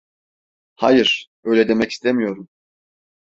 [0.75, 2.47] Hayır, öyle demek istemiyorum…